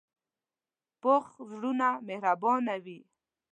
پوخ 1.01 1.25
زړونه 1.49 1.87
مهربانه 2.07 2.75
وي 2.85 2.99